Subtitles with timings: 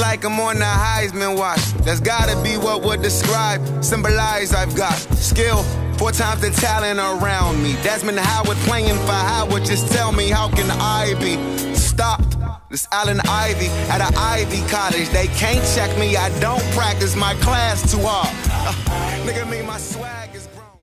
[0.00, 1.62] Like I'm on the Heisman watch.
[1.84, 5.62] That's gotta be what would describe, symbolize I've got skill.
[5.98, 7.74] Four times the talent around me.
[7.82, 9.64] Desmond Howard playing for Howard.
[9.64, 11.36] Just tell me, how can I be
[11.74, 12.36] stopped?
[12.70, 15.08] This Allen Ivy at an Ivy college.
[15.10, 16.16] They can't check me.
[16.16, 18.28] I don't practice my class too hard.
[18.50, 20.78] Uh, nigga, me, my swag is grown.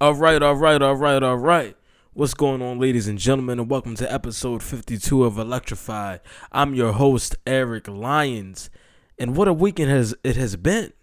[0.00, 1.75] All right, all right, all right, all right.
[2.16, 6.20] What's going on, ladies and gentlemen, and welcome to episode 52 of Electrified.
[6.50, 8.70] I'm your host, Eric Lyons,
[9.18, 10.94] and what a weekend has it has been.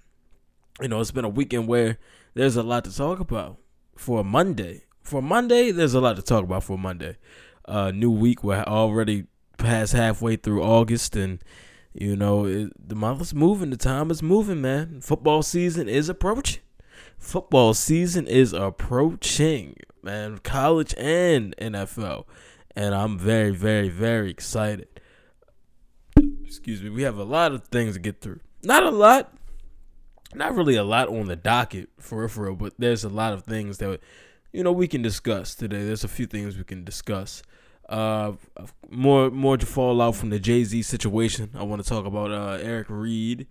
[0.81, 1.99] You know, it's been a weekend where
[2.33, 3.59] there's a lot to talk about
[3.95, 4.85] for Monday.
[5.03, 7.17] For Monday, there's a lot to talk about for Monday.
[7.65, 9.27] Uh, new week, we're already
[9.59, 11.43] past halfway through August, and
[11.93, 13.69] you know it, the month is moving.
[13.69, 14.99] The time is moving, man.
[14.99, 16.63] Football season is approaching.
[17.19, 20.39] Football season is approaching, man.
[20.39, 22.25] College and NFL,
[22.75, 24.87] and I'm very, very, very excited.
[26.43, 26.89] Excuse me.
[26.89, 28.39] We have a lot of things to get through.
[28.63, 29.33] Not a lot.
[30.35, 33.33] Not really a lot on the docket for real, for real, but there's a lot
[33.33, 33.99] of things that
[34.51, 35.83] you know we can discuss today.
[35.83, 37.43] There's a few things we can discuss.
[37.89, 38.33] Uh,
[38.89, 41.51] more more to fall out from the Jay Z situation.
[41.55, 43.47] I want to talk about uh, Eric Reid.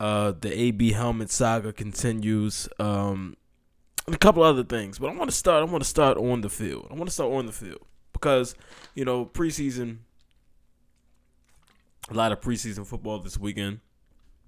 [0.00, 2.68] Uh, the AB helmet saga continues.
[2.78, 3.36] Um,
[4.14, 5.62] a couple other things, but I want to start.
[5.66, 6.88] I want to start on the field.
[6.90, 8.54] I want to start on the field because
[8.94, 9.98] you know preseason.
[12.10, 13.80] A lot of preseason football this weekend.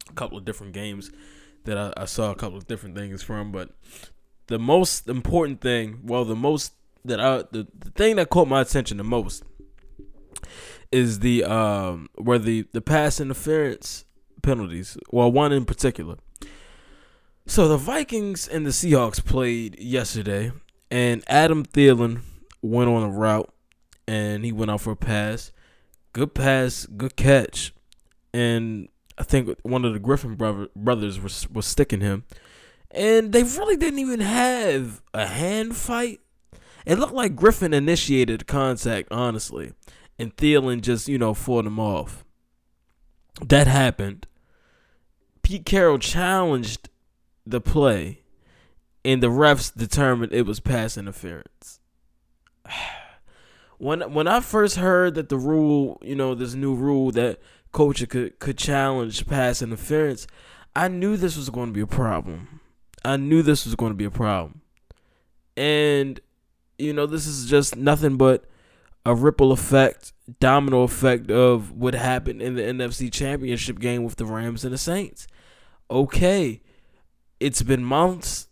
[0.09, 1.11] A couple of different games
[1.65, 3.71] that I, I saw a couple of different things from, but
[4.47, 6.73] the most important thing, well, the most
[7.05, 9.43] that I the, the thing that caught my attention the most
[10.93, 14.05] is the um where the the pass interference
[14.43, 14.97] penalties.
[15.11, 16.17] Well, one in particular.
[17.51, 20.53] So the Vikings and the Seahawks played yesterday,
[20.89, 22.21] and Adam Thielen
[22.63, 23.53] went on a route,
[24.07, 25.51] and he went out for a pass.
[26.13, 27.75] Good pass, good catch,
[28.33, 28.87] and
[29.19, 32.23] I think one of the Griffin brother, brothers was was sticking him,
[32.93, 36.21] and they really didn't even have a hand fight.
[36.87, 39.73] It looked like Griffin initiated contact, honestly,
[40.21, 42.25] and Thielen just you know fought him off.
[43.45, 44.29] That happened.
[45.43, 46.90] Pete Carroll challenged
[47.47, 48.23] the play,
[49.05, 51.81] and the refs determined it was pass interference.
[53.79, 57.41] When when I first heard that the rule, you know, this new rule that
[57.73, 60.27] coach could could challenge pass interference,
[60.77, 62.61] I knew this was going to be a problem.
[63.07, 64.61] I knew this was going to be a problem.
[65.57, 66.21] And
[66.79, 68.45] you know, this is just nothing but
[69.05, 74.27] a ripple effect, domino effect of what happened in the NFC Championship game with the
[74.27, 75.27] Rams and the Saints.
[75.91, 76.61] Okay,
[77.41, 78.49] it's been months,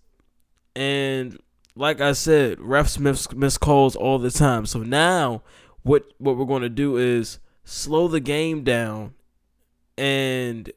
[0.74, 1.38] and
[1.76, 4.66] like I said, refs miss, miss calls all the time.
[4.66, 5.42] So now,
[5.82, 9.14] what what we're going to do is slow the game down,
[9.96, 10.72] and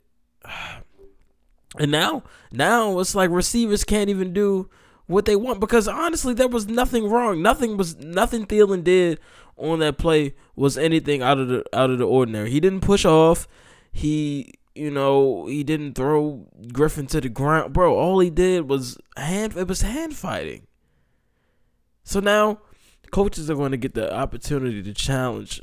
[1.79, 4.69] and now now it's like receivers can't even do
[5.07, 7.41] what they want because honestly there was nothing wrong.
[7.41, 9.19] Nothing was nothing Thielen did
[9.57, 12.49] on that play was anything out of the out of the ordinary.
[12.51, 13.47] He didn't push off.
[13.91, 17.73] He you know, he didn't throw Griffin to the ground.
[17.73, 20.67] Bro, all he did was hand it was hand fighting.
[22.03, 22.61] So now
[23.11, 25.61] coaches are going to get the opportunity to challenge.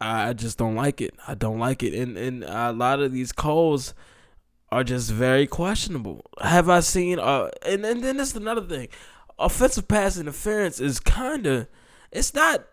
[0.00, 1.14] I just don't like it.
[1.26, 1.94] I don't like it.
[1.94, 3.94] And and a lot of these calls
[4.70, 6.22] are just very questionable.
[6.40, 8.88] Have I seen uh and, and then that's another thing.
[9.38, 11.68] Offensive pass interference is kinda
[12.10, 12.66] it's not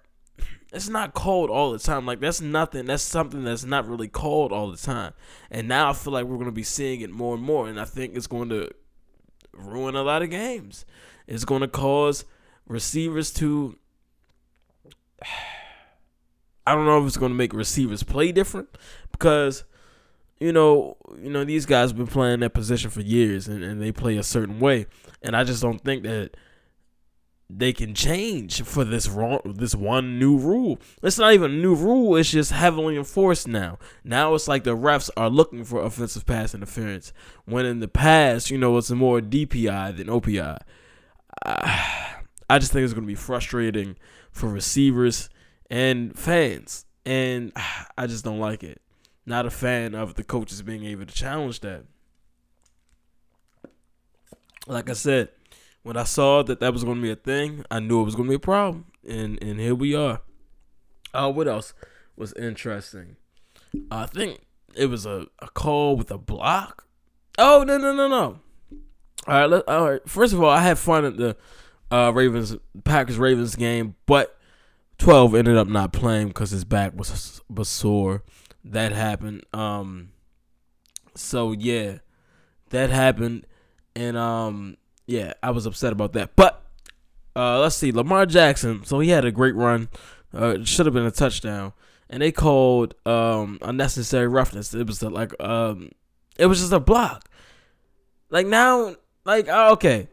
[0.74, 2.06] it's not called all the time.
[2.06, 2.86] Like that's nothing.
[2.86, 5.14] That's something that's not really called all the time.
[5.52, 7.68] And now I feel like we're gonna be seeing it more and more.
[7.68, 8.72] And I think it's going to
[9.54, 10.86] ruin a lot of games.
[11.28, 12.26] It's going to cause
[12.68, 13.78] receivers to.
[16.66, 18.70] I don't know if it's going to make receivers play different
[19.12, 19.66] because
[20.40, 23.82] you know, you know these guys have been playing that position for years and, and
[23.82, 24.88] they play a certain way,
[25.22, 26.38] and I just don't think that
[27.58, 30.80] they can change for this wrong this one new rule.
[31.02, 33.78] It's not even a new rule, it's just heavily enforced now.
[34.04, 37.14] Now it's like the refs are looking for offensive pass interference.
[37.46, 40.60] When in the past, you know, it's more DPI than OPI.
[41.46, 42.16] I,
[42.50, 43.96] I just think it's gonna be frustrating
[44.32, 45.30] for receivers
[45.70, 46.86] and fans.
[47.06, 47.52] And
[47.98, 48.82] I just don't like it.
[49.26, 51.86] Not a fan of the coaches being able to challenge that.
[54.68, 55.30] Like I said,
[55.84, 58.16] when I saw that that was going to be a thing, I knew it was
[58.16, 60.22] going to be a problem, and and here we are.
[61.14, 61.74] Uh, what else
[62.16, 63.18] was interesting?
[63.92, 64.42] I think
[64.76, 66.88] it was a, a call with a block.
[67.38, 68.40] Oh no no no no!
[69.28, 70.02] All right, let, all right.
[70.08, 71.36] First of all, I had fun at the
[71.92, 74.38] uh, Ravens Packers Ravens game, but
[74.98, 78.24] twelve ended up not playing because his back was was sore.
[78.64, 79.46] that happened.
[79.54, 80.12] Um,
[81.16, 81.98] so yeah,
[82.70, 83.46] that happened,
[83.96, 86.36] and um, yeah, I was upset about that.
[86.36, 86.64] But
[87.36, 88.84] uh, let's see, Lamar Jackson.
[88.86, 89.90] So he had a great run.
[90.34, 91.74] Uh, should have been a touchdown,
[92.10, 94.74] and they called um unnecessary roughness.
[94.74, 95.92] It was like um,
[96.38, 97.30] it was just a block.
[98.30, 98.96] Like now,
[99.26, 100.08] like uh, okay,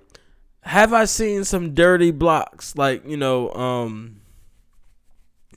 [0.62, 2.76] have I seen some dirty blocks?
[2.76, 4.20] Like you know, um,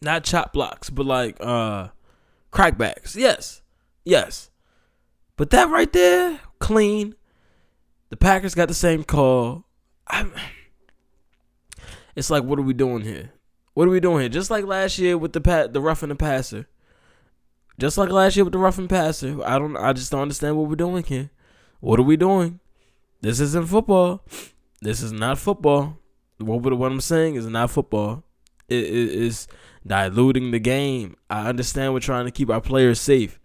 [0.01, 1.89] not chop blocks, but like uh,
[2.51, 3.15] crackbacks.
[3.15, 3.61] Yes,
[4.05, 4.49] yes.
[5.35, 7.15] But that right there, clean.
[8.13, 9.65] The Packers got the same call.
[10.05, 10.33] I'm,
[12.15, 13.31] it's like, what are we doing here?
[13.73, 14.29] What are we doing here?
[14.29, 16.67] Just like last year with the pat, the roughing the passer.
[17.79, 19.43] Just like last year with the roughing passer.
[19.43, 19.75] I don't.
[19.75, 21.31] I just don't understand what we're doing here.
[21.79, 22.59] What are we doing?
[23.21, 24.23] This isn't football.
[24.79, 25.97] This is not football.
[26.37, 28.23] What, what I'm saying is not football.
[28.69, 29.47] It is
[29.87, 31.17] diluting the game.
[31.31, 33.39] I understand we're trying to keep our players safe,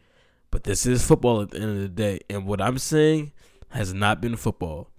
[0.51, 2.21] but this is football at the end of the day.
[2.29, 3.33] And what I'm saying
[3.71, 4.91] has not been football.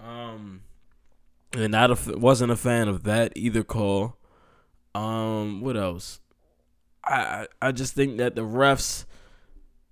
[0.00, 0.62] Um,
[1.52, 4.16] and not a, wasn't a fan of that either call.
[4.94, 6.20] Um, what else?
[7.04, 9.04] I I just think that the refs.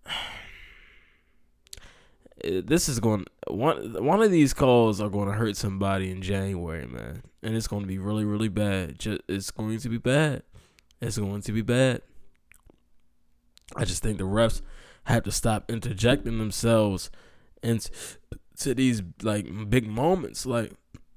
[2.45, 6.89] This is going one one of these calls are going to hurt somebody in January,
[6.89, 8.99] man, and it's going to be really really bad.
[8.99, 10.43] Just, it's going to be bad.
[11.01, 12.03] It's going to be bad.
[13.77, 14.61] I just think the refs
[15.05, 17.13] have to stop interjecting themselves
[17.63, 17.91] into
[18.59, 20.47] to these like big moments.
[20.47, 20.73] Like,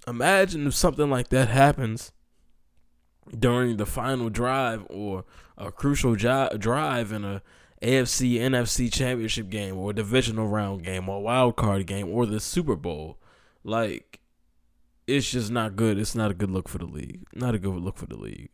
[0.08, 2.12] imagine if something like that happens
[3.38, 5.26] during the final drive or
[5.58, 7.42] a crucial drive in a
[7.82, 12.76] AFC NFC championship game or divisional round game or wild card game or the Super
[12.76, 13.18] Bowl.
[13.64, 14.20] Like
[15.08, 16.00] it's just not good.
[16.00, 17.26] It's not a good look for the league.
[17.34, 18.50] Not a good look for the league.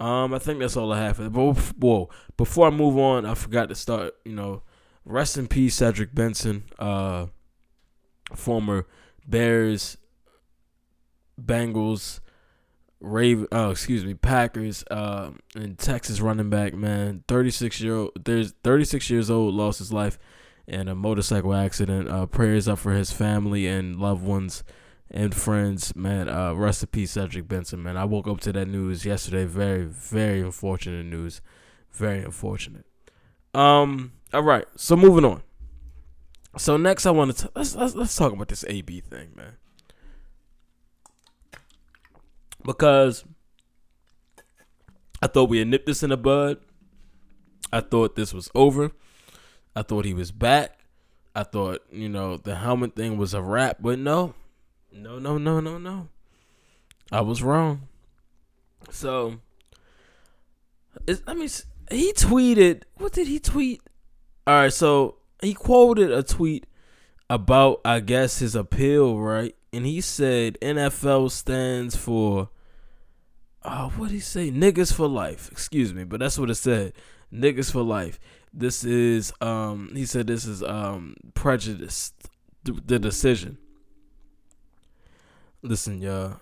[0.00, 3.34] Um, I think that's all I have for But whoa, before I move on, I
[3.34, 4.14] forgot to start.
[4.24, 4.62] You know,
[5.04, 7.26] rest in peace, Cedric Benson, uh,
[8.34, 8.86] former
[9.26, 9.96] Bears,
[11.40, 12.20] Bengals,
[13.00, 18.12] Raven, oh excuse me, Packers, uh, and Texas running back man, thirty six year old,
[18.24, 20.18] there's thirty six years old, lost his life
[20.66, 22.08] in a motorcycle accident.
[22.08, 24.62] Uh, prayers up for his family and loved ones
[25.10, 26.28] and friends, man.
[26.28, 27.96] Uh, rest in peace, Cedric Benson, man.
[27.96, 29.44] I woke up to that news yesterday.
[29.44, 31.40] Very, very unfortunate news.
[31.90, 32.86] Very unfortunate.
[33.52, 34.12] Um.
[34.32, 34.66] All right.
[34.76, 35.42] So moving on.
[36.56, 39.56] So next, I want to let's, let's let's talk about this AB thing, man
[42.64, 43.24] because
[45.20, 46.58] I thought we had nipped this in the bud.
[47.72, 48.92] I thought this was over.
[49.74, 50.80] I thought he was back.
[51.34, 54.34] I thought, you know, the helmet thing was a wrap, but no.
[54.92, 56.08] No, no, no, no, no.
[57.10, 57.88] I was wrong.
[58.90, 59.40] So,
[61.26, 61.48] I mean,
[61.90, 63.80] he tweeted, what did he tweet?
[64.46, 66.66] All right, so he quoted a tweet
[67.30, 69.54] about, I guess, his appeal, right?
[69.72, 72.50] And he said NFL stands for
[73.64, 74.50] oh, what did he say?
[74.50, 75.48] Niggas for life.
[75.50, 76.92] Excuse me, but that's what it said.
[77.32, 78.18] Niggas for life.
[78.52, 82.12] This is um he said this is um prejudice
[82.64, 83.58] the decision.
[85.62, 86.40] Listen, y'all.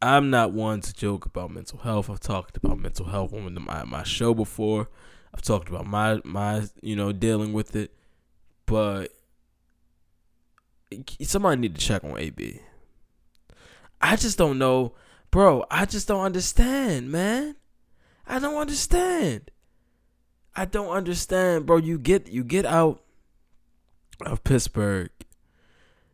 [0.00, 2.08] I'm not one to joke about mental health.
[2.08, 4.88] I've talked about mental health on my my show before.
[5.34, 7.92] I've talked about my my you know dealing with it,
[8.66, 9.12] but
[11.22, 12.60] somebody need to check on AB.
[14.00, 14.94] I just don't know
[15.30, 17.56] Bro, I just don't understand, man.
[18.26, 19.50] I don't understand.
[20.56, 21.76] I don't understand, bro.
[21.76, 23.02] You get you get out
[24.24, 25.10] of Pittsburgh.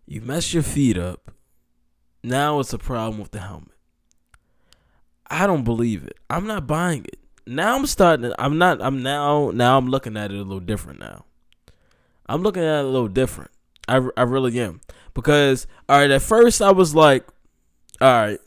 [0.07, 1.31] You mess your feet up.
[2.23, 3.71] Now it's a problem with the helmet.
[5.29, 6.19] I don't believe it.
[6.29, 7.19] I'm not buying it.
[7.47, 11.01] Now I'm starting I'm not I'm now now I'm looking at it a little different
[11.01, 11.25] now.
[12.27, 13.51] I'm looking at it a little different.
[13.87, 14.81] I, I really am.
[15.13, 17.27] Because all right, at first I was like,
[18.01, 18.41] all right,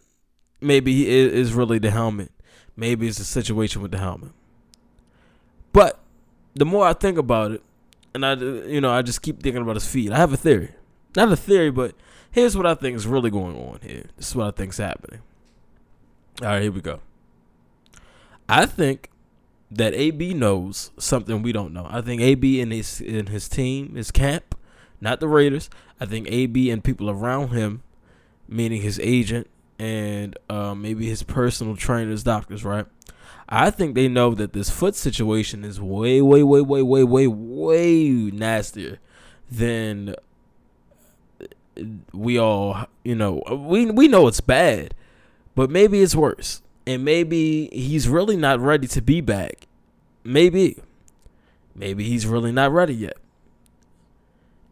[0.62, 2.32] maybe it is really the helmet.
[2.76, 4.32] Maybe it's a situation with the helmet.
[5.74, 6.00] But
[6.56, 7.64] the more I think about it,
[8.14, 10.12] and I, you know, I just keep thinking about his feet.
[10.12, 10.72] I have a theory,
[11.16, 11.94] not a theory, but
[12.32, 14.06] here's what I think is really going on here.
[14.18, 15.22] This is what I think is happening.
[16.42, 17.00] All right, here we go.
[18.50, 19.10] I think
[19.70, 21.88] that AB knows something we don't know.
[21.90, 24.56] I think AB and his in his team, his camp,
[25.02, 25.70] not the Raiders.
[26.00, 27.84] I think AB and people around him,
[28.48, 29.48] meaning his agent,
[29.80, 32.86] and uh, maybe his personal trainers, doctors, right?
[33.50, 37.28] I think they know that this foot situation is way, way, way, way, way, way,
[37.28, 39.00] way nastier
[39.50, 40.16] than
[42.14, 44.94] we all, you know, we we know it's bad,
[45.56, 49.68] but maybe it's worse, and maybe he's really not ready to be back.
[50.24, 50.82] Maybe,
[51.76, 53.18] maybe he's really not ready yet.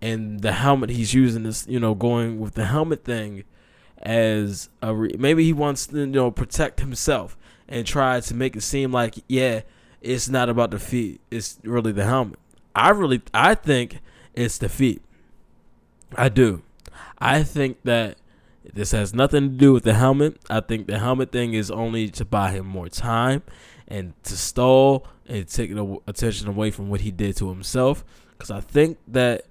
[0.02, 3.44] And the helmet he's using is, you know, going with the helmet thing
[4.02, 8.56] as a re- maybe he wants to, you know, protect himself and try to make
[8.56, 9.62] it seem like, yeah,
[10.02, 12.40] it's not about the feet, it's really the helmet.
[12.74, 14.00] I really, I think
[14.34, 15.02] it's the feet.
[16.16, 16.62] I do.
[17.20, 18.18] I think that
[18.74, 20.38] this has nothing to do with the helmet.
[20.50, 23.44] I think the helmet thing is only to buy him more time
[23.88, 28.04] and to stall and take the attention away from what he did to himself.
[28.32, 29.46] Because I think that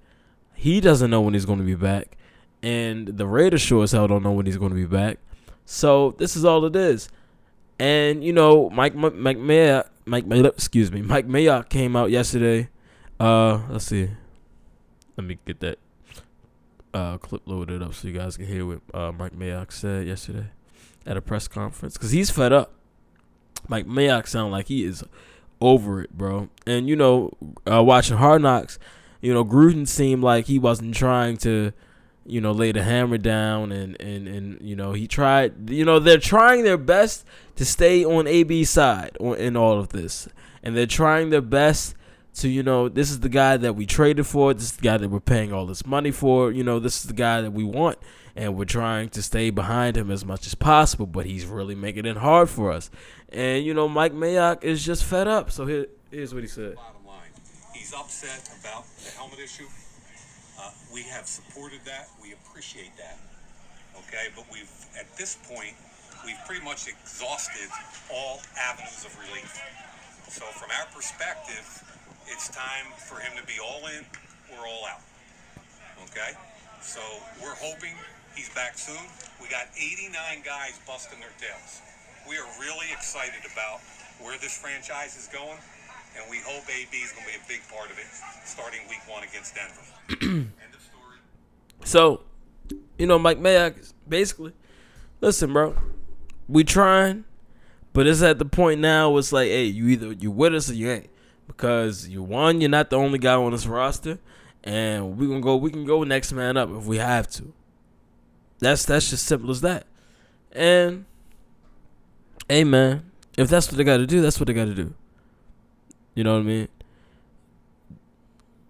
[0.53, 2.17] he doesn't know when he's going to be back,
[2.61, 5.19] and the Raiders sure as hell don't know when he's going to be back.
[5.65, 7.09] So this is all it is.
[7.79, 12.69] And you know, Mike Mike Mayock, Mike excuse me, Mike Mayock came out yesterday.
[13.19, 14.09] Uh, let's see.
[15.17, 15.79] Let me get that
[16.95, 20.47] uh, clip loaded up so you guys can hear what uh, Mike Mayock said yesterday
[21.05, 22.73] at a press conference because he's fed up.
[23.67, 25.03] Mike Mayock sound like he is
[25.59, 26.49] over it, bro.
[26.65, 27.31] And you know,
[27.69, 28.79] uh, watching Hard Knocks,
[29.21, 31.73] you know, Gruden seemed like he wasn't trying to,
[32.25, 35.69] you know, lay the hammer down, and and and you know, he tried.
[35.69, 37.25] You know, they're trying their best
[37.57, 40.29] to stay on AB side in all of this,
[40.63, 41.95] and they're trying their best
[42.35, 44.53] to you know this is the guy that we traded for.
[44.53, 46.51] This is the guy that we're paying all this money for.
[46.51, 47.97] You know this is the guy that we want.
[48.37, 52.05] And we're trying to stay behind him as much as possible but he's really making
[52.05, 52.89] it hard for us.
[53.29, 55.51] And you know mike mayock is just fed up.
[55.51, 56.75] So here, here's what he said.
[56.75, 57.31] Bottom line
[57.73, 59.67] he's upset about the helmet issue.
[60.59, 62.09] Uh, we have supported that.
[62.21, 63.17] We appreciate that.
[63.95, 64.27] Okay?
[64.35, 65.75] But we've at this point
[66.25, 67.69] we've pretty much exhausted
[68.11, 69.61] all avenues of relief.
[70.27, 71.63] So from our perspective
[72.27, 74.05] it's time for him to be all in
[74.53, 75.01] or all out.
[76.09, 76.37] Okay?
[76.81, 77.01] So
[77.41, 77.93] we're hoping
[78.35, 79.01] he's back soon.
[79.41, 80.13] We got 89
[80.45, 81.81] guys busting their tails.
[82.27, 83.81] We are really excited about
[84.21, 85.57] where this franchise is going,
[86.17, 88.07] and we hope AB is going to be a big part of it
[88.45, 89.81] starting week one against Denver.
[90.21, 91.19] End of story.
[91.83, 92.21] So,
[92.97, 94.53] you know, Mike Mayock basically,
[95.21, 95.75] listen, bro,
[96.47, 97.25] we trying,
[97.93, 99.15] but it's at the point now.
[99.17, 101.09] It's like, hey, you either you with us or you ain't
[101.47, 104.19] because you one, you're not the only guy on this roster,
[104.63, 105.55] and we gonna go.
[105.55, 107.53] We can go next man up if we have to.
[108.59, 109.85] That's that's just simple as that.
[110.51, 111.05] And
[112.47, 114.93] hey, man, if that's what they got to do, that's what they got to do.
[116.13, 116.67] You know what I mean?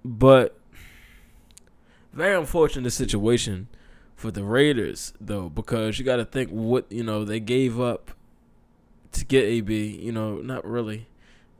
[0.03, 0.57] But
[2.11, 3.67] very unfortunate situation
[4.15, 8.11] for the Raiders though, because you got to think what you know they gave up
[9.11, 9.99] to get AB.
[10.01, 11.07] You know, not really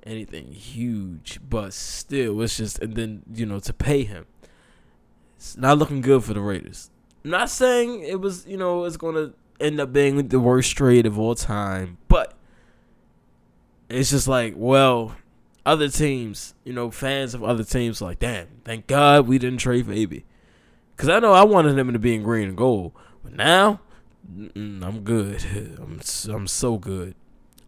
[0.06, 4.26] anything huge, but still, it's just and then you know to pay him,
[5.36, 6.90] it's not looking good for the Raiders.
[7.24, 11.06] I'm not saying it was you know it's gonna end up being the worst trade
[11.06, 12.34] of all time, but
[13.90, 15.16] it's just like well,
[15.66, 19.86] other teams, you know, fans of other teams, like damn, thank God we didn't trade
[19.86, 20.24] for AB,
[20.96, 22.94] because I know I wanted him to be in green and gold,
[23.24, 23.82] but now
[24.56, 25.44] I'm good.
[25.82, 27.16] I'm I'm so good.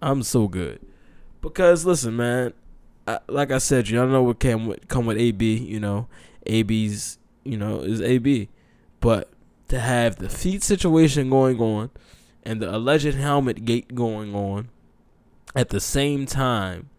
[0.01, 0.79] I'm so good.
[1.41, 2.53] Because listen, man,
[3.07, 5.57] I, like I said, y'all know what came with come with AB.
[5.57, 6.07] You know,
[6.45, 8.49] AB's you know is AB,
[8.99, 9.29] but
[9.69, 11.89] to have the feet situation going on
[12.43, 14.69] and the alleged helmet gate going on
[15.55, 16.89] at the same time,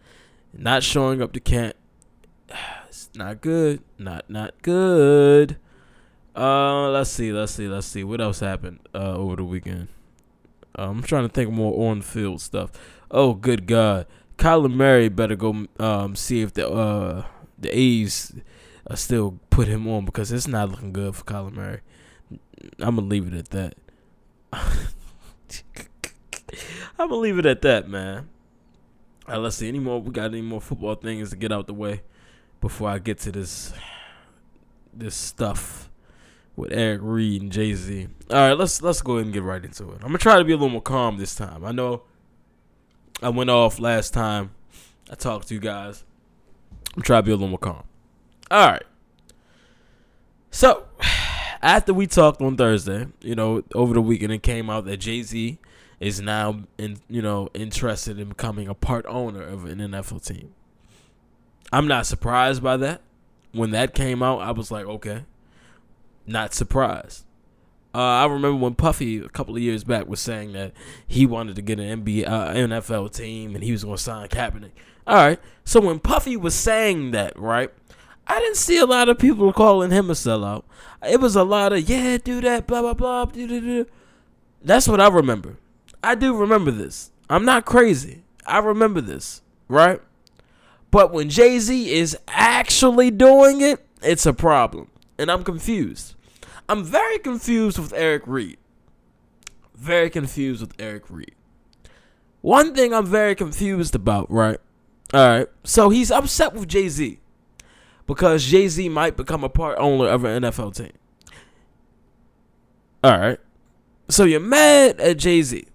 [0.52, 1.74] not showing up to camp,
[2.88, 3.82] it's not good.
[3.98, 5.58] Not not good.
[6.34, 8.04] Uh, let's see, let's see, let's see.
[8.04, 9.88] What else happened uh, over the weekend?
[10.78, 12.70] Uh, I'm trying to think more on field stuff.
[13.10, 14.06] Oh, good God.
[14.38, 17.26] Kyler Murray better go um, see if the uh,
[17.58, 18.32] the A's
[18.94, 21.80] still put him on because it's not looking good for Kyler Murray.
[22.78, 23.74] I'm gonna leave it at that.
[26.98, 28.28] I'm gonna leave it at that, man.
[29.26, 29.68] Right, let's see.
[29.68, 30.00] Any more?
[30.00, 32.02] We got any more football things to get out the way
[32.60, 33.72] before I get to this
[34.94, 35.90] this stuff
[36.56, 38.08] with Eric Reid and Jay Z.
[38.30, 39.96] All right, let's let's go ahead and get right into it.
[39.96, 41.64] I'm gonna try to be a little more calm this time.
[41.64, 42.02] I know
[43.22, 44.50] I went off last time
[45.10, 46.04] I talked to you guys.
[46.94, 47.84] I'm trying to be a little more calm.
[48.50, 48.82] All right.
[50.50, 50.86] So,
[51.62, 55.22] after we talked on Thursday, you know, over the weekend, it came out that Jay
[55.22, 55.58] Z
[56.00, 60.54] is now, in, you know, interested in becoming a part owner of an NFL team.
[61.72, 63.02] I'm not surprised by that.
[63.52, 65.24] When that came out, I was like, okay,
[66.26, 67.24] not surprised.
[67.98, 70.72] Uh, I remember when Puffy a couple of years back was saying that
[71.04, 74.28] he wanted to get an NBA, uh, NFL team and he was going to sign
[74.28, 74.70] Kaepernick.
[75.04, 77.72] All right, so when Puffy was saying that, right,
[78.28, 80.62] I didn't see a lot of people calling him a sellout.
[81.10, 83.86] It was a lot of yeah, do that, blah blah blah, do do do.
[84.62, 85.56] That's what I remember.
[86.00, 87.10] I do remember this.
[87.28, 88.22] I'm not crazy.
[88.46, 90.00] I remember this, right?
[90.92, 94.88] But when Jay Z is actually doing it, it's a problem.
[95.18, 96.14] And I'm confused.
[96.68, 98.58] I'm very confused with Eric Reid.
[99.74, 101.34] Very confused with Eric Reid.
[102.40, 104.58] One thing I'm very confused about, right?
[105.14, 105.46] All right.
[105.64, 107.20] So he's upset with Jay Z
[108.06, 110.92] because Jay Z might become a part owner of an NFL team.
[113.02, 113.38] All right.
[114.08, 115.66] So you're mad at Jay Z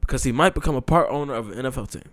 [0.00, 2.10] because he might become a part owner of an NFL team.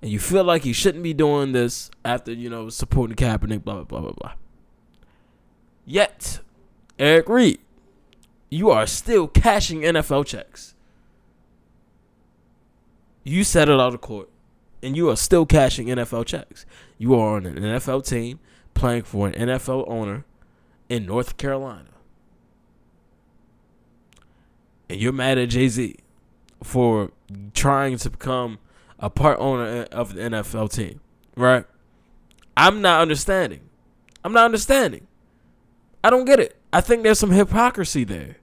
[0.00, 3.74] And you feel like he shouldn't be doing this after, you know, supporting Kaepernick, blah,
[3.74, 4.32] blah, blah, blah, blah.
[5.84, 6.40] Yet,
[6.98, 7.60] Eric Reid,
[8.50, 10.74] you are still cashing NFL checks.
[13.24, 14.28] You settled out of court,
[14.82, 16.66] and you are still cashing NFL checks.
[16.98, 18.40] You are on an NFL team
[18.74, 20.24] playing for an NFL owner
[20.88, 21.88] in North Carolina.
[24.88, 25.96] And you're mad at Jay Z
[26.62, 27.10] for
[27.54, 28.58] trying to become
[28.98, 31.00] a part owner of the NFL team,
[31.36, 31.64] right?
[32.56, 33.60] I'm not understanding.
[34.24, 35.06] I'm not understanding.
[36.04, 36.56] I don't get it.
[36.72, 38.36] I think there's some hypocrisy there.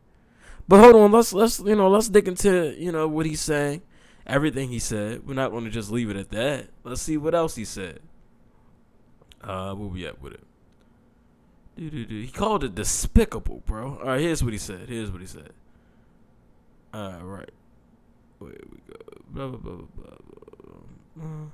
[0.68, 3.82] But hold on, let's let's you know let's dig into you know what he's saying,
[4.28, 5.28] everything he said.
[5.28, 6.68] We're not going to just leave it at that.
[6.84, 8.02] Let's see what else he said.
[9.42, 10.44] Uh, where we at with it?
[11.76, 13.98] He called it despicable, bro.
[14.00, 14.90] All right, here's what he said.
[14.90, 15.54] Here's what he said.
[16.94, 17.50] All right,
[18.38, 19.00] where we go?
[19.30, 19.86] Blah blah blah blah
[21.16, 21.48] blah.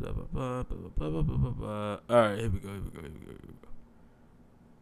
[0.00, 1.98] Blah blah blah blah blah blah blah blah.
[2.10, 2.68] All right, here we go.
[2.68, 3.00] Here we go.
[3.00, 3.32] Here we go.
[3.32, 3.67] Here we go.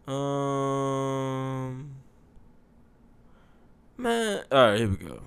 [0.06, 1.90] Um,
[3.98, 4.44] man.
[4.52, 5.18] All right, here we go.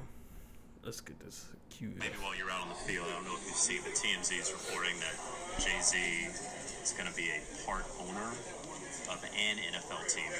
[0.85, 1.99] Let's get this cute.
[1.99, 4.39] Maybe while you're out on the field, I don't know if you see, but TMZ
[4.39, 5.19] is reporting that
[5.59, 5.99] Jay Z
[6.79, 8.31] is going to be a part owner
[9.11, 10.31] of an NFL team.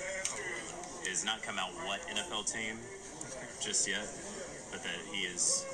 [1.04, 2.80] It has not come out what NFL team
[3.60, 4.08] just yet,
[4.72, 5.68] but that he is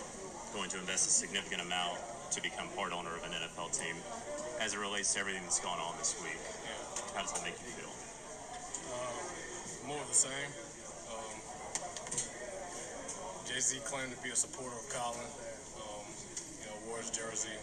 [0.55, 1.99] going to invest a significant amount
[2.31, 3.93] to become part owner of an NFL team.
[4.59, 6.41] As it relates to everything that's gone on this week,
[7.13, 8.04] how does that make you feel?
[10.05, 10.51] Of the same.
[11.09, 11.35] Um,
[13.49, 15.25] Jay Z claimed to be a supporter of Colin.
[15.81, 16.05] Um,
[16.61, 17.57] you know, wore his jersey.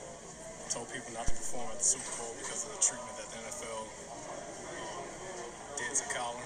[0.74, 3.38] Told people not to perform at the Super Bowl because of the treatment that the
[3.46, 5.06] NFL um,
[5.78, 6.42] did to Colin.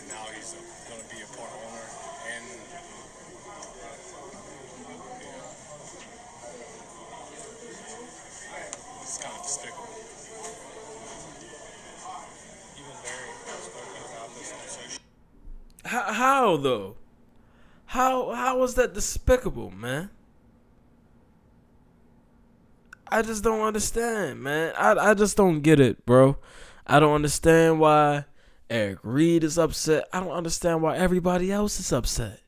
[0.00, 0.56] And now he's
[0.88, 1.86] going to be a part owner.
[2.32, 2.48] And
[15.88, 16.96] How, how though?
[17.86, 20.10] How how was that despicable, man?
[23.10, 24.74] I just don't understand, man.
[24.76, 26.36] I I just don't get it, bro.
[26.86, 28.26] I don't understand why
[28.68, 30.06] Eric Reid is upset.
[30.12, 32.42] I don't understand why everybody else is upset.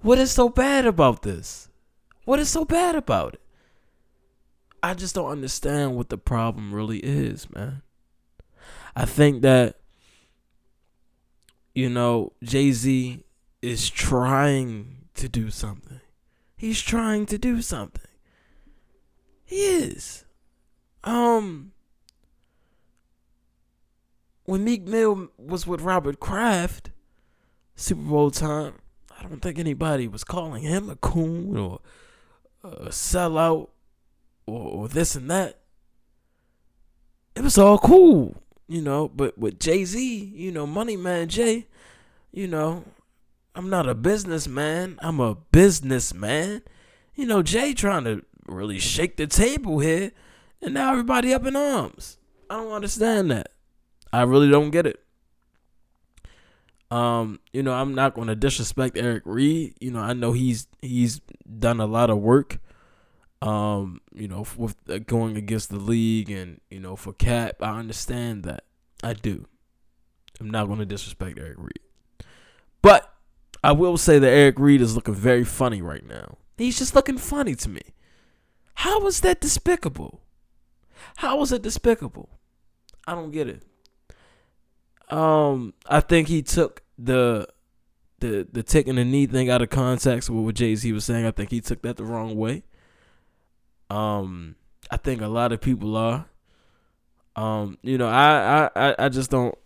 [0.00, 1.68] What is so bad about this?
[2.24, 3.40] What is so bad about it?
[4.82, 7.82] I just don't understand what the problem really is, man.
[8.96, 9.79] I think that
[11.74, 13.24] you know, Jay Z
[13.62, 16.00] is trying to do something.
[16.56, 18.10] He's trying to do something.
[19.44, 20.24] He is.
[21.04, 21.72] Um,
[24.44, 26.90] when Meek Mill was with Robert Kraft,
[27.74, 28.74] Super Bowl time,
[29.18, 31.80] I don't think anybody was calling him a coon or
[32.62, 33.68] a sellout
[34.46, 35.60] or, or this and that.
[37.34, 39.08] It was all cool you know.
[39.08, 41.66] But with Jay Z, you know, Money Man Jay,
[42.32, 42.84] you know,
[43.54, 44.98] I'm not a businessman.
[45.02, 46.62] I'm a businessman.
[47.14, 50.12] You know, Jay trying to really shake the table here,
[50.62, 52.16] and now everybody up in arms.
[52.48, 53.48] I don't understand that.
[54.12, 55.00] I really don't get it.
[56.90, 59.74] Um, you know, I'm not going to disrespect Eric Reid.
[59.80, 61.20] You know, I know he's he's
[61.58, 62.58] done a lot of work
[63.42, 67.78] um, you know, with uh, going against the league and you know for Cap, I
[67.78, 68.64] understand that.
[69.02, 69.46] I do.
[70.40, 71.80] I'm not going to disrespect Eric Reid.
[72.82, 73.14] but
[73.62, 76.38] I will say that Eric Reid is looking very funny right now.
[76.56, 77.82] He's just looking funny to me.
[78.74, 80.22] How is that despicable?
[81.16, 82.30] How is it despicable?
[83.06, 83.62] I don't get it.
[85.10, 87.48] Um, I think he took the
[88.20, 91.26] the the taking the knee thing out of context with what Jay Z was saying.
[91.26, 92.64] I think he took that the wrong way.
[93.90, 94.54] Um,
[94.90, 96.26] I think a lot of people are.
[97.36, 99.56] Um, you know, I I I just don't.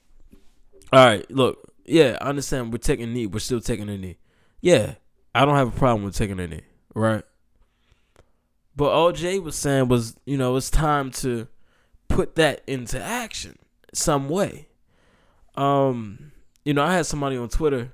[0.92, 4.16] All right, look, yeah, I understand we're taking a knee, we're still taking a knee.
[4.60, 4.94] Yeah,
[5.34, 6.62] I don't have a problem with taking a knee,
[6.94, 7.24] right?
[8.76, 11.48] But all Jay was saying was, you know, it's time to
[12.08, 13.58] put that into action
[13.92, 14.68] some way.
[15.56, 16.32] Um,
[16.64, 17.92] you know, I had somebody on Twitter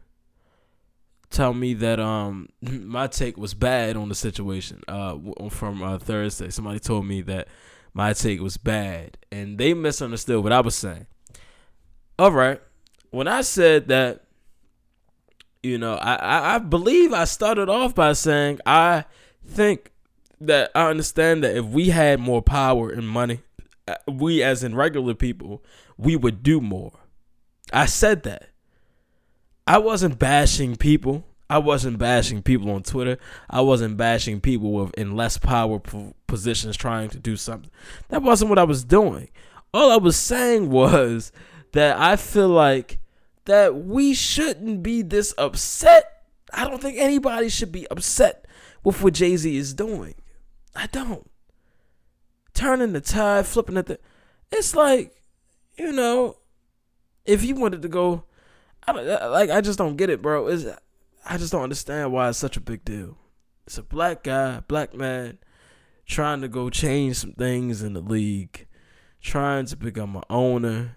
[1.30, 5.16] tell me that um my take was bad on the situation uh
[5.50, 6.50] from uh, Thursday.
[6.50, 7.48] Somebody told me that
[7.94, 11.06] my take was bad and they misunderstood what I was saying.
[12.18, 12.60] All right.
[13.10, 14.24] When I said that
[15.62, 19.04] you know, I, I, I believe I started off by saying I
[19.46, 19.92] think
[20.40, 23.40] that I understand that if we had more power and money,
[23.86, 25.62] uh, we as in regular people,
[25.98, 26.92] we would do more.
[27.72, 28.49] I said that.
[29.70, 31.24] I wasn't bashing people.
[31.48, 33.18] I wasn't bashing people on Twitter.
[33.48, 35.80] I wasn't bashing people with in less power
[36.26, 37.70] positions trying to do something.
[38.08, 39.28] That wasn't what I was doing.
[39.72, 41.30] All I was saying was
[41.70, 42.98] that I feel like
[43.44, 46.24] that we shouldn't be this upset.
[46.52, 48.46] I don't think anybody should be upset
[48.82, 50.16] with what Jay Z is doing.
[50.74, 51.30] I don't.
[52.54, 54.00] Turning the tide, flipping at the.
[54.50, 55.14] It's like,
[55.76, 56.38] you know,
[57.24, 58.24] if he wanted to go,
[58.90, 60.48] I don't, uh, like I just don't get it, bro.
[60.48, 60.66] Is
[61.24, 63.16] I just don't understand why it's such a big deal.
[63.66, 65.38] It's a black guy, black man,
[66.06, 68.66] trying to go change some things in the league,
[69.22, 70.96] trying to become an owner,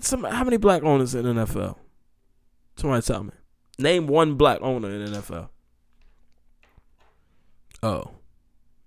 [0.00, 1.76] some, how many black owners in NFL?
[2.76, 3.32] Somebody tell me.
[3.78, 5.48] Name one black owner in NFL.
[7.82, 8.10] Oh.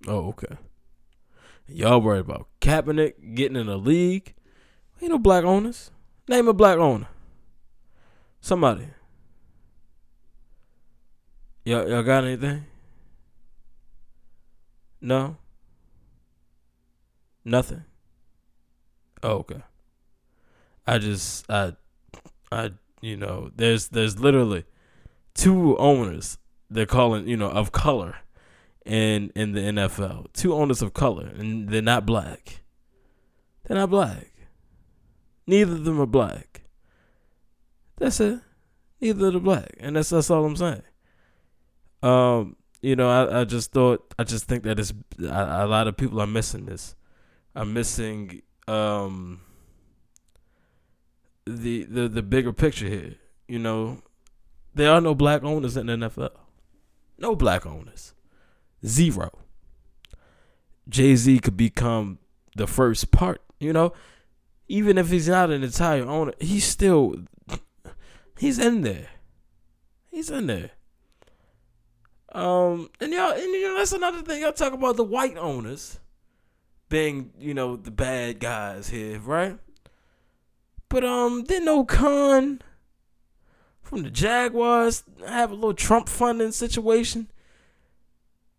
[0.08, 0.56] Oh, okay.
[1.68, 4.34] Y'all worried about Kaepernick getting in the league?
[5.02, 5.92] Ain't no black owners.
[6.28, 7.08] Name a black owner.
[8.42, 8.88] Somebody.
[11.66, 12.66] Y'all, y'all got anything?
[15.02, 15.38] No?
[17.44, 17.84] Nothing?
[19.24, 19.62] Oh, okay.
[20.86, 21.74] I just I
[22.52, 22.72] I
[23.02, 24.64] you know there's there's literally
[25.34, 26.38] two owners
[26.70, 28.16] they're calling you know of color
[28.86, 30.28] in in the NFL.
[30.34, 32.62] Two owners of color and they're not black.
[33.66, 34.32] They're not black.
[35.46, 36.64] Neither of them are black.
[37.98, 38.40] That's it.
[39.02, 40.82] Neither the black, and that's that's all I'm saying.
[42.02, 45.88] Um, you know, I, I just thought I just think that it's a, a lot
[45.88, 46.96] of people are missing this.
[47.56, 49.42] I'm missing um
[51.46, 53.16] the the the bigger picture here.
[53.48, 54.02] You know,
[54.74, 56.32] there are no black owners in the NFL.
[57.18, 58.14] No black owners.
[58.86, 59.32] Zero.
[60.88, 62.20] Jay Z could become
[62.56, 63.42] the first part.
[63.60, 63.94] You know,
[64.68, 67.16] even if he's not an entire owner, he's still
[68.38, 69.10] he's in there.
[70.12, 70.72] He's in there.
[72.32, 74.42] Um, and y'all, and you know, that's another thing.
[74.42, 76.00] Y'all talk about the white owners
[76.90, 79.58] being, you know, the bad guys here, right?
[80.90, 82.62] But um, didn't Khan
[83.82, 87.30] from the Jaguars have a little Trump funding situation?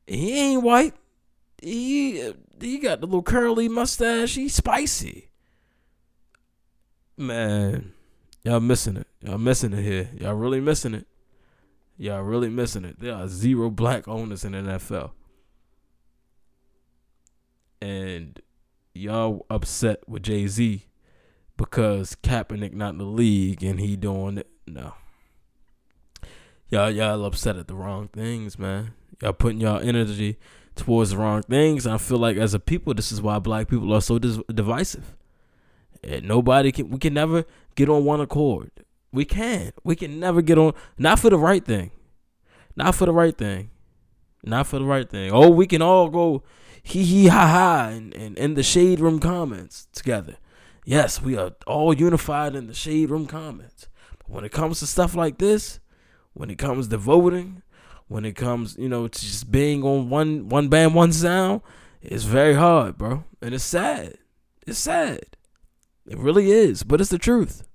[0.06, 0.94] He ain't white.
[1.60, 4.34] He he got the little curly mustache.
[4.34, 5.28] He's spicy.
[7.16, 7.94] Man,
[8.44, 9.06] y'all missing it.
[9.22, 10.10] Y'all missing it here.
[10.18, 11.06] Y'all really missing it.
[11.96, 13.00] Y'all really missing it.
[13.00, 15.10] There are zero black owners in the NFL.
[17.80, 18.40] And
[18.94, 20.84] y'all upset with Jay Z
[21.56, 24.48] because Kaepernick not in the league and he doing it.
[24.66, 24.94] No.
[26.70, 28.92] Y'all y'all upset at the wrong things, man.
[29.22, 30.38] Y'all putting y'all energy
[30.76, 31.86] towards the wrong things.
[31.86, 35.16] I feel like as a people, this is why black people are so dis- divisive.
[36.02, 38.70] And nobody can we can never get on one accord.
[39.12, 39.72] We can.
[39.84, 41.90] We can never get on not for the right thing.
[42.76, 43.70] Not for the right thing.
[44.44, 45.32] Not for the right thing.
[45.32, 46.42] Oh, we can all go
[46.82, 50.36] hee hee ha ha and, and in the shade room comments together.
[50.84, 53.88] Yes, we are all unified in the shade room comments.
[54.18, 55.80] But when it comes to stuff like this,
[56.32, 57.62] when it comes to voting,
[58.06, 61.60] when it comes, you know, to just being on one one band, one sound,
[62.00, 63.24] it's very hard, bro.
[63.42, 64.16] And it's sad.
[64.66, 65.36] It's sad.
[66.08, 67.68] It really is, but it's the truth.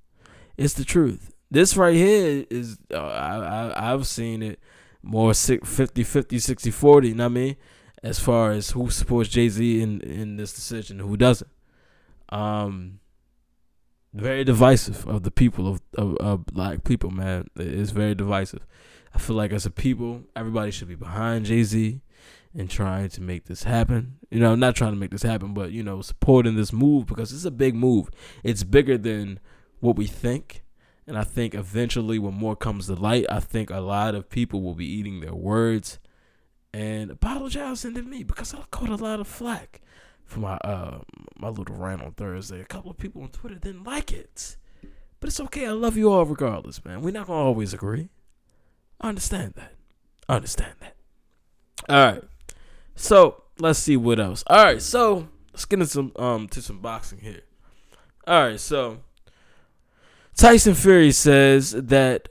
[0.57, 1.31] It's the truth.
[1.51, 4.59] This right here is uh, I, I I've seen it
[5.03, 7.55] more 50 50 60 40, you know what I mean?
[8.01, 11.51] As far as who supports Jay-Z in in this decision, who doesn't.
[12.29, 12.99] Um
[14.13, 17.47] very divisive of the people of, of, of black people, man.
[17.55, 18.65] It's very divisive.
[19.13, 22.01] I feel like as a people, everybody should be behind Jay Z
[22.55, 24.17] and trying to make this happen.
[24.29, 27.33] You know, not trying to make this happen, but you know, supporting this move because
[27.33, 28.09] it's a big move.
[28.43, 29.39] It's bigger than
[29.79, 30.63] what we think.
[31.05, 34.61] And I think eventually when more comes to light, I think a lot of people
[34.61, 35.99] will be eating their words
[36.73, 39.81] and apologizing to me because I caught a lot of flack
[40.23, 40.99] for my uh
[41.35, 42.61] my little rant on Thursday.
[42.61, 44.57] A couple of people on Twitter didn't like it.
[45.19, 45.67] But it's okay.
[45.67, 47.01] I love you all regardless, man.
[47.01, 48.09] We're not gonna always agree.
[48.99, 49.73] I understand that.
[50.27, 50.95] I understand that.
[51.89, 52.23] All right.
[52.95, 54.43] So let's see what else.
[54.47, 54.81] All right.
[54.81, 57.41] So let's get into some um to some boxing here.
[58.27, 58.59] All right.
[58.59, 58.99] So
[60.35, 62.29] Tyson Fury says that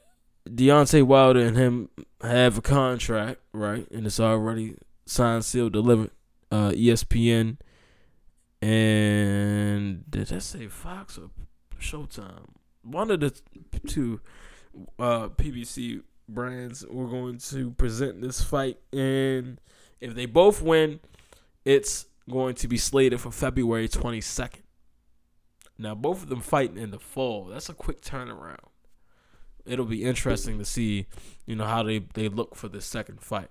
[0.48, 1.88] Deontay Wilder and him
[2.20, 3.88] have a contract, right?
[3.90, 6.10] And it's already signed, sealed, delivered.
[6.50, 7.56] Uh, ESPN
[8.62, 11.30] and did I say Fox or
[11.80, 12.46] Showtime?
[12.82, 13.34] One of the
[13.88, 14.20] two
[15.00, 19.60] uh, PBC brands were going to present this fight, and
[20.02, 20.98] if they both win,
[21.64, 24.62] it's going to be slated for February 22nd.
[25.78, 27.44] Now, both of them fighting in the fall.
[27.44, 28.58] That's a quick turnaround.
[29.64, 31.06] It'll be interesting to see,
[31.46, 33.48] you know, how they, they look for the second fight.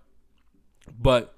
[1.00, 1.34] But,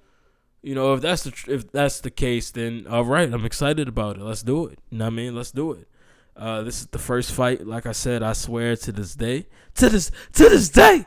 [0.62, 4.16] you know, if that's the if that's the case, then all right, I'm excited about
[4.16, 4.22] it.
[4.22, 4.80] Let's do it.
[4.90, 5.36] You know what I mean?
[5.36, 5.88] Let's do it.
[6.36, 7.66] Uh, this is the first fight.
[7.66, 9.46] Like I said, I swear to this day,
[9.76, 11.06] to this to this day,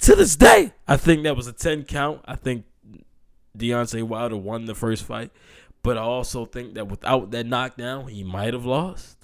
[0.00, 2.22] to this day, I think that was a ten count.
[2.26, 2.64] I think
[3.58, 5.30] Deontay Wilder won the first fight,
[5.82, 9.18] but I also think that without that knockdown, he might have lost.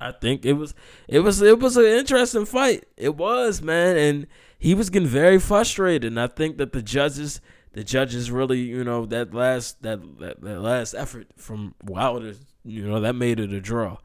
[0.00, 0.74] I think it was
[1.08, 2.84] it was it was an interesting fight.
[2.96, 4.26] It was, man, and
[4.58, 6.04] he was getting very frustrated.
[6.04, 7.40] And I think that the judges
[7.72, 12.86] the judges really, you know, that last that that, that last effort from Wilder, you
[12.86, 13.98] know, that made it a draw.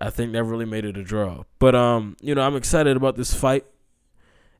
[0.00, 1.44] I think that really made it a draw.
[1.58, 3.66] But um, you know, I'm excited about this fight.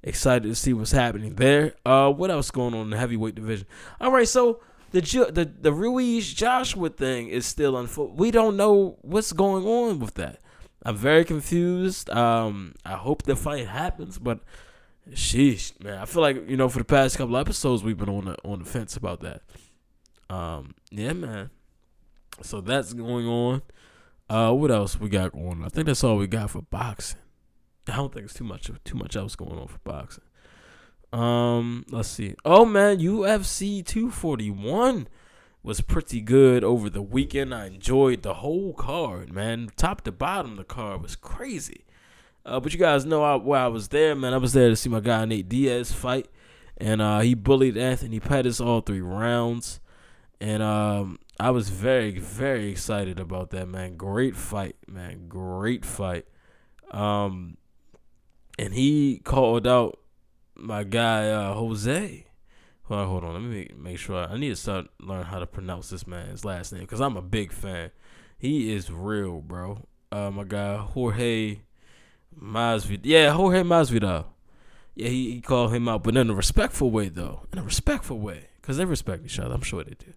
[0.02, 1.74] Excited to see what's happening there.
[1.84, 3.66] Uh, what else going on in the heavyweight division?
[4.00, 4.60] All right, so
[4.92, 8.18] the the the Ruiz Joshua thing is still unfold.
[8.18, 10.40] We don't know what's going on with that.
[10.84, 12.08] I'm very confused.
[12.10, 14.40] Um, I hope the fight happens, but
[15.10, 18.24] sheesh, man, I feel like you know for the past couple episodes we've been on
[18.24, 19.42] the on the fence about that.
[20.30, 21.50] Um, yeah, man.
[22.42, 23.62] So that's going on.
[24.30, 25.64] Uh, what else we got going on?
[25.64, 27.18] I think that's all we got for boxing.
[27.88, 30.24] I don't think it's too much too much else going on for boxing.
[31.12, 32.34] Um, let's see.
[32.44, 35.08] Oh man, UFC 241
[35.62, 37.54] was pretty good over the weekend.
[37.54, 39.70] I enjoyed the whole card, man.
[39.76, 41.84] Top to bottom, the card was crazy.
[42.46, 44.32] Uh, but you guys know I, why I was there, man.
[44.32, 46.28] I was there to see my guy Nate Diaz fight,
[46.78, 49.80] and uh, he bullied Anthony Pettis all three rounds,
[50.40, 53.96] and um, I was very, very excited about that, man.
[53.96, 55.28] Great fight, man.
[55.28, 56.26] Great fight.
[56.90, 57.58] Um,
[58.60, 59.98] and he called out
[60.54, 62.26] my guy uh, Jose.
[62.82, 63.32] Hold on, hold on.
[63.32, 64.28] Let me make, make sure.
[64.28, 67.22] I need to start learn how to pronounce this man's last name because I'm a
[67.22, 67.90] big fan.
[68.38, 69.86] He is real, bro.
[70.12, 71.60] Uh, my guy Jorge
[72.38, 73.00] Masvidal.
[73.04, 74.26] Yeah, Jorge Masvidal.
[74.94, 77.46] Yeah, he, he called him out, but in a respectful way, though.
[77.54, 79.54] In a respectful way, because they respect each other.
[79.54, 80.12] I'm sure they do.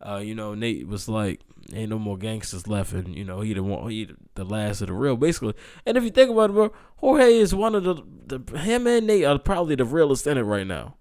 [0.00, 1.40] Uh, you know, Nate was like,
[1.74, 4.86] "Ain't no more gangsters left," and you know, he the one, he the last of
[4.88, 5.54] the real, basically.
[5.84, 9.06] And if you think about it, bro, Jorge is one of the, the him and
[9.06, 10.96] Nate are probably the realest in it right now.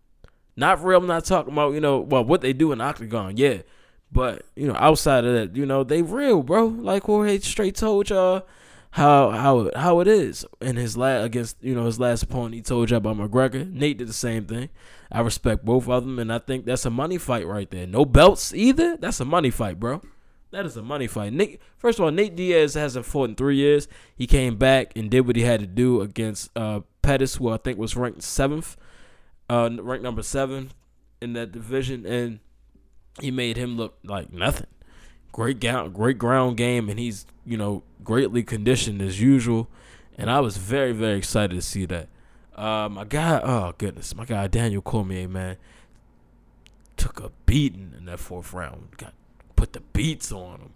[0.56, 1.00] Not real.
[1.00, 3.62] I'm not talking about you know, well, what they do in Octagon, yeah,
[4.12, 6.66] but you know, outside of that, you know, they real, bro.
[6.66, 8.46] Like Jorge straight told y'all
[8.92, 12.56] how how how it is in his last against you know his last opponent.
[12.56, 13.72] He told you about McGregor.
[13.72, 14.70] Nate did the same thing.
[15.12, 17.88] I respect both of them, and I think that's a money fight right there.
[17.88, 18.98] No belts either.
[18.98, 20.02] That's a money fight, bro.
[20.52, 21.34] That is a money fight.
[21.34, 23.88] Nate, first of all, Nate Diaz hasn't fought in three years.
[24.16, 27.58] He came back and did what he had to do against uh, Pettis, who I
[27.58, 28.76] think was ranked seventh,
[29.48, 30.72] uh, ranked number seven
[31.22, 32.40] in that division, and
[33.22, 34.68] he made him look like nothing.
[35.32, 39.68] Great ground, great ground game, and he's you know greatly conditioned as usual.
[40.18, 42.08] And I was very very excited to see that.
[42.56, 45.58] Uh, my guy, oh goodness, my guy Daniel Cormier, man,
[46.98, 48.90] took a beating in that fourth round.
[48.98, 49.14] Got
[49.56, 50.74] put the beats on him.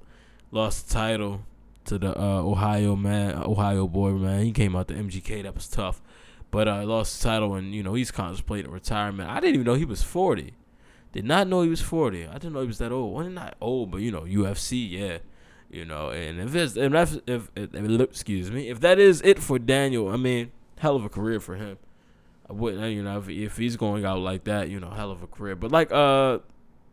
[0.51, 1.41] Lost the title
[1.85, 4.43] to the uh, Ohio man, Ohio boy, man.
[4.43, 5.43] He came out the MGK.
[5.43, 6.01] That was tough,
[6.51, 9.29] but I uh, lost the title, and you know he's contemplating retirement.
[9.29, 10.53] I didn't even know he was forty.
[11.13, 12.27] Did not know he was forty.
[12.27, 13.13] I didn't know he was that old.
[13.13, 15.19] Well, not old, but you know UFC, yeah.
[15.69, 19.21] You know, and if it's and if, if, if, if excuse me, if that is
[19.21, 21.77] it for Daniel, I mean, hell of a career for him.
[22.49, 25.23] I wouldn't, you know, if, if he's going out like that, you know, hell of
[25.23, 25.55] a career.
[25.55, 26.39] But like, uh,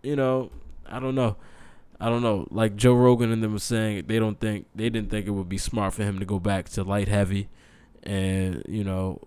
[0.03, 0.51] you know,
[0.87, 1.37] I don't know.
[2.01, 2.47] I don't know.
[2.51, 5.49] Like Joe Rogan and them was saying, they don't think they didn't think it would
[5.49, 7.49] be smart for him to go back to light heavy,
[8.03, 9.21] and you know,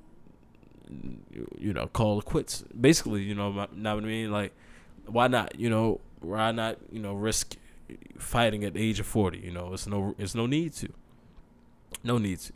[1.60, 2.64] you know, call it quits.
[2.80, 4.32] Basically, you know, know what I mean?
[4.32, 4.54] Like,
[5.08, 5.60] why not?
[5.60, 6.78] You know, why not?
[6.92, 7.58] You know, risk
[8.18, 9.40] fighting at the age of forty.
[9.40, 10.90] You know, it's no, it's no need to.
[12.04, 12.54] No need to.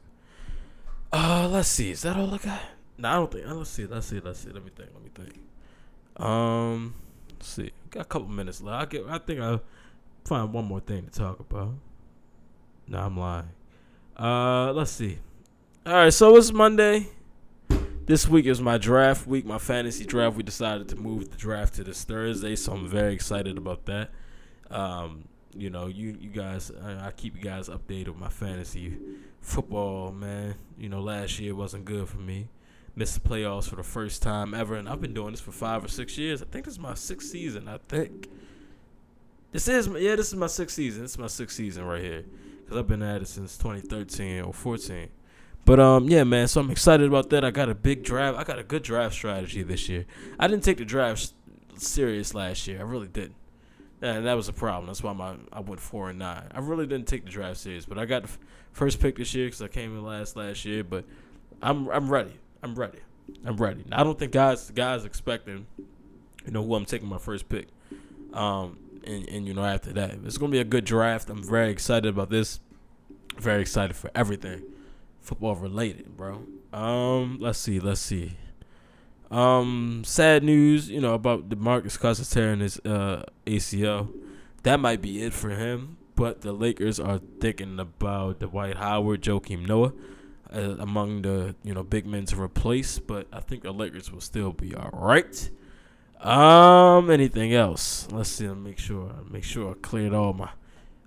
[1.12, 1.92] Uh, let's see.
[1.92, 2.62] Is that all I got?
[2.98, 3.46] No, I don't think.
[3.48, 3.86] Let's see.
[3.86, 4.20] Let's see.
[4.20, 4.50] Let's see.
[4.50, 4.90] Let me think.
[4.94, 5.40] Let me think.
[6.18, 6.96] Um,
[7.32, 7.72] let's see.
[7.92, 8.82] Got a couple minutes left.
[8.82, 9.06] I get.
[9.08, 9.62] I think I'll
[10.26, 11.74] find one more thing to talk about.
[12.88, 13.50] No, I'm lying.
[14.18, 15.20] Uh, let's see.
[15.86, 16.14] All right.
[16.14, 17.08] So it's Monday.
[18.08, 20.38] This week is my draft week, my fantasy draft.
[20.38, 24.12] We decided to move the draft to this Thursday, so I'm very excited about that.
[24.72, 28.98] Um, you know, you you guys, I, I keep you guys updated with my fantasy
[29.41, 30.56] football, man.
[30.78, 32.48] You know, last year wasn't good for me.
[32.96, 35.84] missed the playoffs for the first time ever, and I've been doing this for five
[35.84, 36.41] or six years.
[36.41, 37.67] I think this is my sixth season.
[37.67, 38.30] I think
[39.52, 41.02] this is yeah, this is my sixth season.
[41.02, 42.24] This is my sixth season right here
[42.63, 45.10] because I've been at it since 2013 or 14.
[45.67, 46.47] But um, yeah, man.
[46.47, 47.43] So I'm excited about that.
[47.43, 48.38] I got a big draft.
[48.38, 50.06] I got a good draft strategy this year.
[50.39, 51.34] I didn't take the draft
[51.75, 52.80] serious last year.
[52.80, 53.36] I really didn't.
[54.01, 54.86] And that was a problem.
[54.88, 56.47] That's why my I went four and nine.
[56.56, 58.30] I really didn't take the draft serious, but I got the
[58.71, 60.86] first pick this year because I came in last last year.
[60.86, 61.03] But
[61.62, 62.39] I'm I'm ready.
[62.63, 62.99] I'm ready.
[63.43, 63.84] I'm ready.
[63.91, 65.67] I don't think guys guys expecting,
[66.45, 67.67] you know, who I'm taking my first pick.
[68.32, 71.30] Um, and and you know after that, it's gonna be a good draft.
[71.30, 72.62] I'm very excited about this.
[73.38, 74.63] Very excited for everything,
[75.28, 76.46] football related, bro.
[76.74, 78.38] Um, let's see, let's see.
[79.30, 84.13] Um, sad news, you know, about DeMarcus Cousins tearing his uh ACL.
[84.63, 85.98] That might be it for him.
[86.16, 89.94] But the Lakers are thinking about Dwight Howard, Joakim Noah,
[90.52, 92.98] uh, among the you know big men to replace.
[92.98, 95.50] But I think the Lakers will still be all right.
[96.20, 98.08] Um, anything else?
[98.12, 98.48] Let's see.
[98.48, 99.12] Let make sure.
[99.30, 100.50] Make sure I cleared all my.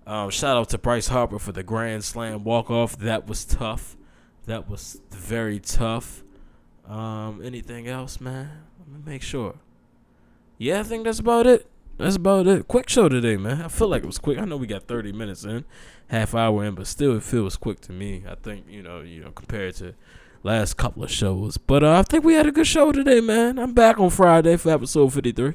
[0.07, 2.97] Um, shout out to Bryce Harper for the grand slam walk off.
[2.99, 3.97] That was tough.
[4.47, 6.23] That was very tough.
[6.89, 8.51] Um, anything else, man?
[8.79, 9.57] Let me make sure.
[10.59, 11.67] Yeah, I think that's about it.
[11.99, 12.67] That's about it.
[12.67, 13.63] Quick show today, man.
[13.63, 14.39] I feel like it was quick.
[14.39, 15.65] I know we got 30 minutes in,
[16.09, 18.25] half hour in, but still it feels quick to me.
[18.29, 19.95] I think, you know, you know, compared to
[20.43, 21.59] last couple of shows.
[21.59, 23.59] But uh, I think we had a good show today, man.
[23.59, 25.55] I'm back on Friday for episode 53.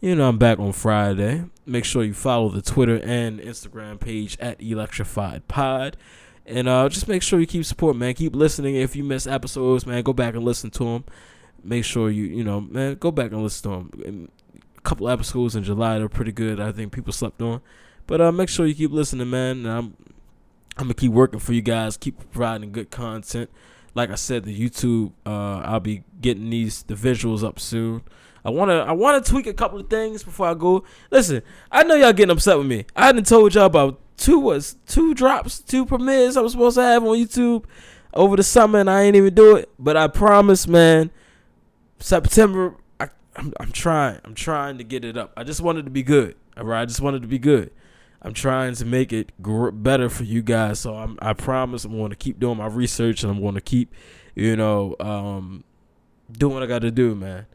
[0.00, 1.44] You know, I'm back on Friday.
[1.64, 5.96] Make sure you follow the Twitter and Instagram page at Electrified Pod.
[6.46, 8.14] And uh, just make sure you keep supporting, man.
[8.14, 8.76] Keep listening.
[8.76, 11.04] If you miss episodes, man, go back and listen to them.
[11.62, 14.28] Make sure you, you know, man, go back and listen to them.
[14.76, 16.60] A couple episodes in July, they're pretty good.
[16.60, 17.60] I think people slept on.
[18.06, 19.58] But uh, make sure you keep listening, man.
[19.58, 19.96] And I'm,
[20.76, 21.96] I'm gonna keep working for you guys.
[21.96, 23.50] Keep providing good content.
[23.96, 28.02] Like I said, the YouTube, uh, I'll be getting these the visuals up soon.
[28.44, 30.84] I wanna I wanna tweak a couple of things before I go.
[31.10, 32.84] Listen, I know y'all getting upset with me.
[32.94, 36.82] I hadn't told y'all about two was two drops, two premieres I was supposed to
[36.82, 37.64] have on YouTube
[38.14, 39.68] over the summer, and I ain't even do it.
[39.78, 41.10] But I promise, man,
[41.98, 42.76] September.
[42.98, 44.20] I, I'm I'm trying.
[44.24, 45.32] I'm trying to get it up.
[45.36, 46.36] I just wanted to be good.
[46.56, 47.70] All right, I just wanted to be good.
[48.22, 50.80] I'm trying to make it gr- better for you guys.
[50.80, 53.60] So I'm, I promise I'm going to keep doing my research and I'm going to
[53.60, 53.94] keep,
[54.34, 55.64] you know, um,
[56.32, 57.46] doing what I got to do, man.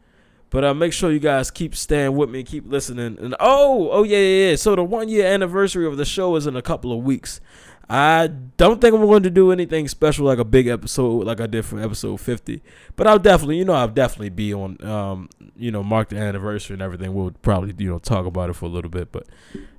[0.52, 3.16] But uh, make sure you guys keep staying with me, keep listening.
[3.18, 4.56] And oh, oh yeah, yeah, yeah.
[4.56, 7.40] So the one year anniversary of the show is in a couple of weeks.
[7.88, 8.26] I
[8.58, 11.64] don't think I'm going to do anything special like a big episode like I did
[11.64, 12.62] for episode 50.
[12.96, 16.74] But I'll definitely, you know, I'll definitely be on, um, you know, mark the anniversary
[16.74, 17.14] and everything.
[17.14, 19.10] We'll probably, you know, talk about it for a little bit.
[19.10, 19.28] But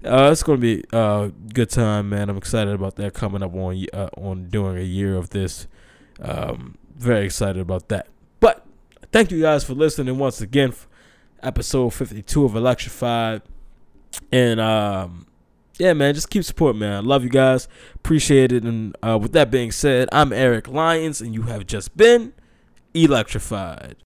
[0.03, 2.29] uh, it's going to be a good time, man.
[2.29, 5.67] I'm excited about that coming up on uh, on doing a year of this.
[6.19, 8.07] Um, very excited about that.
[9.13, 10.71] Thank you guys for listening once again.
[10.71, 10.87] For
[11.43, 13.43] episode 52 of Electrified.
[14.31, 15.27] And, um,
[15.77, 16.93] yeah, man, just keep supporting, man.
[16.93, 17.67] I love you guys.
[17.93, 18.63] Appreciate it.
[18.63, 22.33] And uh, with that being said, I'm Eric Lyons, and you have just been
[22.95, 23.97] electrified.